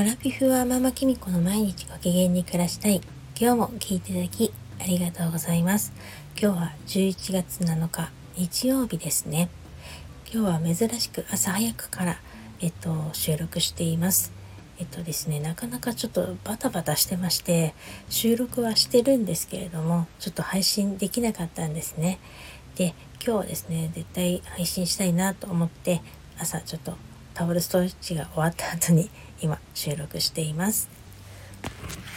[0.00, 3.02] アラフィフはママキミコの毎日ご機嫌に暮らしたい。
[3.38, 5.92] 今日も聞いていただきありがとうございます。
[6.40, 9.50] 今日は11月7日日曜日ですね。
[10.32, 12.16] 今日は珍しく朝早くから
[12.62, 14.32] えっと収録しています。
[14.78, 17.74] えっとですね、なかなかちょっとバタバタしてまして、
[18.08, 22.20] 収録はしてるんですけれども、ちょっと配信できなかったんですね。
[22.74, 26.00] で、今日はですね、絶対配信したいなと思って、
[26.38, 26.96] 朝ちょっと
[27.34, 30.88] タオルストレッチが終わった後に今収録しています。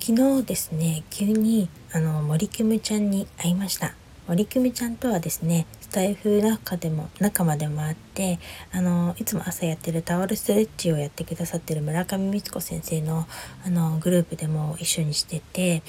[0.00, 3.94] 昨日ですね急にあの森キムちゃんに会いました。
[4.26, 8.38] 森キムちゃんとはですねスタイフ中でも仲間でもあって
[8.72, 13.26] あのいつも朝やってるタオルストレッチをやってくださってる村上光子先生の
[13.64, 15.82] あのグループでも一緒にしてて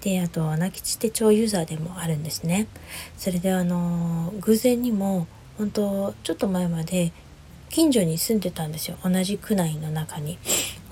[0.00, 2.66] であと穴吉手帳ユーザーでもあるんですね。
[3.16, 7.12] それであの偶然にも本当ちょっと前まで
[7.70, 8.96] 近所に住んでたんですよ。
[9.02, 10.38] 同じ区内の中に。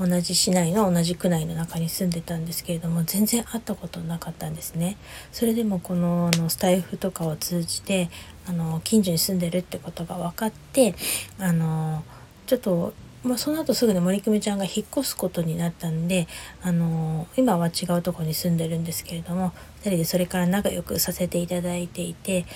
[0.01, 4.97] 同じ市内の同じ区内の中に住んでたんですけれども全然会ったことなかったんですね。
[5.31, 8.11] それでもこのあのスタイフとかを通じて
[8.49, 10.95] あの近所に住んでるってことが分かって
[11.39, 12.03] あの
[12.47, 16.27] ちょっとまあ、その後すぐに森久美ちゃんが引っ越すことになったんで、
[16.61, 22.47] あの今は違うとこに住んでるんですけれども2人でそれから仲良くさせていただいていて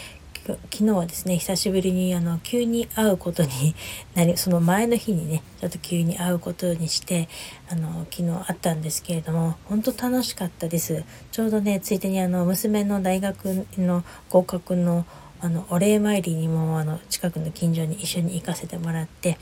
[0.55, 3.75] 昨日はですね久しぶりにあの急に会うことに
[4.15, 7.29] なりその前の日にねちょっと急に会うことにして
[7.69, 11.05] あの昨日会ったんですけれども本当楽しかったです。
[11.33, 15.05] ちょうどねついでにあの娘の大学の合格の
[15.39, 19.39] あのお礼参りにもあの近くの近所に一緒に行かせてもらって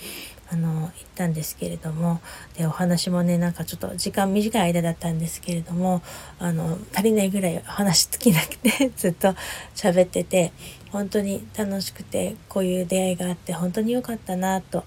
[0.50, 2.20] あの行ったんですけれども
[2.56, 6.03] でお話もねなんかちょっと時間短い間だったんですけれども
[6.39, 9.34] あの足りないぐらい話尽きなくて ずっと
[9.75, 10.53] 喋ってて
[10.91, 14.84] 本当に楽しくてこういう出会いがあって本当に良かったなと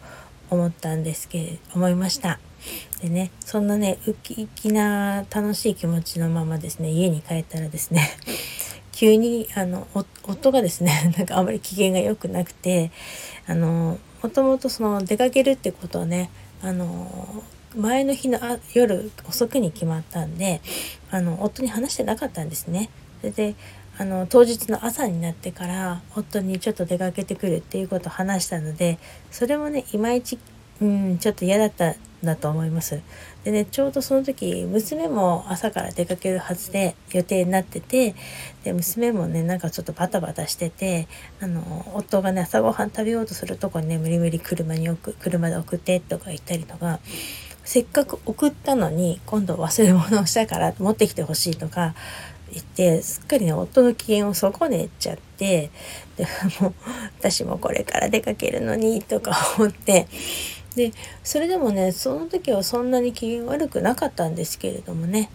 [0.50, 2.40] 思ったんですけれ思いました。
[3.02, 8.10] でねそんなねウキウキな楽しい気持ちのままですね家に帰ったらですね
[8.92, 9.88] 急にあの
[10.24, 12.92] 夫がですねなんかあまり機嫌が良くなくて
[13.46, 16.30] あのもともとその出かけるってことをね
[16.62, 17.44] あの
[17.76, 18.40] 前の日の
[18.74, 20.62] 夜遅くに決まったんで
[21.12, 22.90] あの夫に話してなかったんですね。
[23.22, 23.56] それで
[24.00, 29.00] あの当日の朝になってから夫にちょっと出かけてくるっていうことを話したので
[29.32, 30.38] それもねいまいち、
[30.82, 33.02] うん、ちょっと嫌だっただと思います。
[33.44, 38.16] でねちょうどその時娘も朝から出かけるはずで予定になってて
[38.64, 41.08] で娘もねなんかちょっとバタバタしてて
[41.40, 47.00] あの夫がね朝ごはん食べようとするとこにね無理無理車に置く車で送ってとか言ったりとか。
[47.64, 51.96] せっかく送ったのに今度忘れ物をしたから持ってきてほしいとか
[52.54, 55.70] 言ってすっかりね夫の機嫌を損ねちゃって
[56.16, 56.26] で
[56.62, 56.74] も
[57.20, 60.08] 私もこれから出かけるのにとか思って
[60.78, 60.94] で
[61.24, 65.30] それでもねその時はそんなに機嫌悪くなかったんですけれどもね。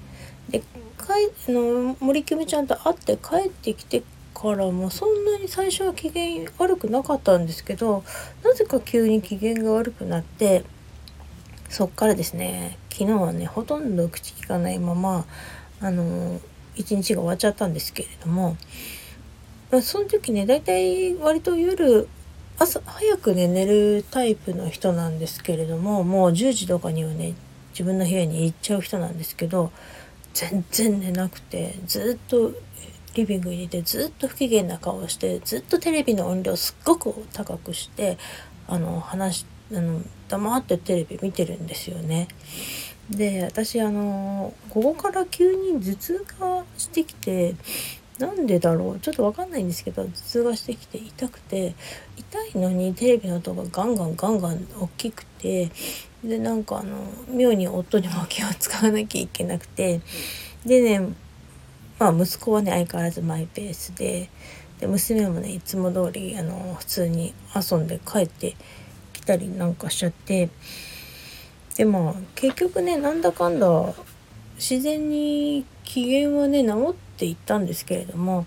[0.48, 0.62] で
[0.96, 4.02] かいの森キムちゃんと会って帰ってきて
[4.34, 8.04] からもそんなに最初は機嫌悪くなかったんですけど
[8.44, 10.64] なぜか急に機嫌が悪くなって
[11.68, 15.26] そっからですね昨日はねほとんど口聞かないまま
[15.80, 16.40] あの
[16.76, 18.56] 一日が終わっちゃったんですけれども
[19.70, 22.08] まその時ね大体割と夜
[22.58, 27.34] 朝早くね寝るタイプの人なんですけれどももう10時とかにはね
[27.72, 29.72] 自分の部屋に行っちゃう人なんですけど
[30.34, 32.52] 全然寝なくてずっと
[33.14, 38.16] リビングにいてずっと不機嫌な顔をしてずっとテレビの音量すっごく高くして
[38.66, 42.28] あの話あの黙ってテレビ見てるんですよね。
[43.10, 47.54] で私あのここから急に頭痛がしてきて
[48.18, 49.00] なんでだろう？
[49.00, 51.74] ちょっと分かんないんですけど頭痛がしてきて痛くて
[52.16, 55.70] 痛いのにテレビの音がガンガンガンガン大きくて
[56.22, 60.00] でなんかあの妙に夫にも気を使わなきゃいけなくて
[60.64, 61.08] でね
[61.98, 64.28] まあ息子はね相変わらずマイペースで
[64.78, 68.56] で娘もねいつも通りあり普通に遊んで帰って
[69.12, 70.48] きたりなんかしちゃって
[71.76, 73.94] でも結局ねなんだかんだ
[74.56, 78.46] 自然に機嫌はね治っていったんですけれども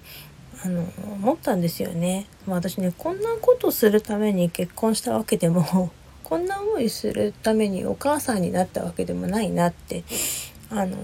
[0.63, 0.83] あの
[1.13, 5.91] 思ったんですよね、まあ、私ねこんなことするために結婚したわけでも
[6.23, 10.03] こんな思いするためにお母さんになったわけでもないなって
[10.69, 10.97] あのだっ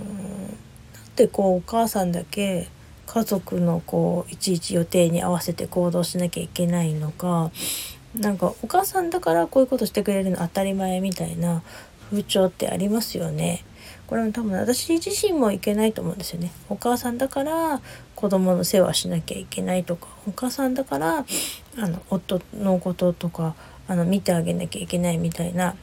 [1.16, 2.70] てこうお母さんだけ
[3.06, 7.52] 家族のこういちいち予定に合わせて行動しなきゃいけないのか
[8.16, 11.62] なんかお母さんだからこういうことしてくれるの当たり前みたいな
[12.10, 13.64] 風潮ってありますよね。
[14.12, 16.52] これも多分私自身もいけないと思うんですよね。
[16.68, 17.80] お母さんだから
[18.14, 21.26] 子供の世話しなきゃいけないとかお母さんだから
[21.78, 23.56] あの夫のこととか
[23.88, 25.78] あの見てあげなきゃいけないみたいな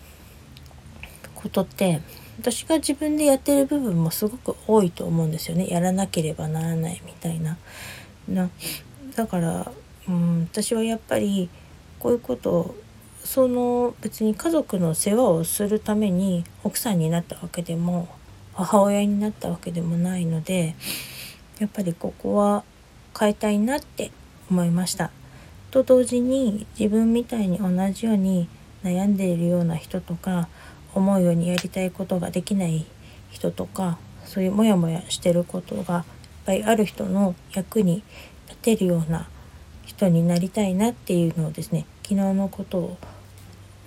[1.36, 2.02] ことって
[2.38, 7.56] 私が自分でやってる部分もすごく多いと思うんですよねやらなければならないみたいな。
[8.28, 8.50] な
[9.16, 9.72] だから、
[10.06, 11.48] うん、私はやっぱり
[11.98, 12.74] こういうことを
[13.24, 18.17] その別に家族の世話をするために奥さんになったわけでも
[18.58, 20.74] 母親になったわけでもないので
[21.60, 22.64] やっぱりここは
[23.16, 24.10] 変えたいなって
[24.50, 25.12] 思いました。
[25.70, 28.48] と同時に自分みたいに同じように
[28.82, 30.48] 悩んでいるような人とか
[30.92, 32.84] 思うようにやりたいことができない
[33.30, 36.04] 人とかそういうモヤモヤしてることがいっ
[36.46, 38.02] ぱいある人の役に
[38.48, 39.28] 立てるような
[39.84, 42.96] 人になりたいなっていうのをですね昨日のこと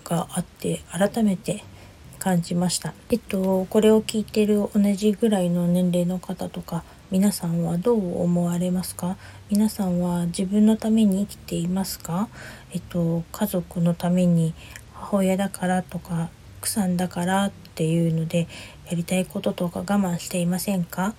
[0.06, 1.64] があって改めて
[2.22, 2.94] 感じました。
[3.10, 9.18] えっとこれを聞いてる同じぐらいの年齢の方とか皆さんはどう思われますか？
[9.50, 12.30] 皆さんは自分のために生きていますか？
[12.74, 14.54] えっと家族のために
[14.94, 16.30] 母親だからとか
[16.60, 18.48] 奥さんだからっていうので
[18.88, 21.16] やりたいこととか我慢していませんか？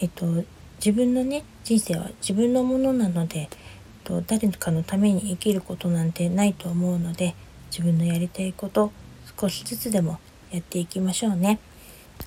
[0.00, 0.24] えっと
[0.78, 3.48] 自分のね人生は自分のものなので、えっ
[4.04, 7.34] と、誰かのために生きることなんてないと思うので
[7.70, 8.90] 自分のやりたいこと
[9.38, 10.18] 少しずつでも
[10.50, 11.58] やっていきましょうね。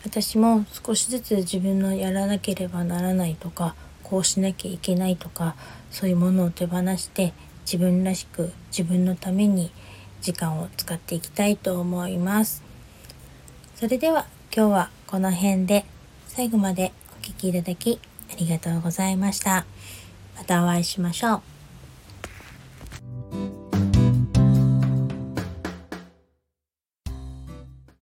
[0.04, 5.56] 私も少しずつ自分のやらなければならないとかこうしなきゃいけないとか
[5.92, 7.33] そういうものを手放して
[7.66, 9.71] 自分らしく自分のために
[10.21, 12.63] 時間を使っていきたいと思います。
[13.75, 14.25] それでは
[14.56, 15.86] 今日はこの辺で
[16.27, 18.00] 最後までお聴きいただき
[18.31, 19.66] ありがとうございました。
[20.36, 21.58] またお会いしましょう。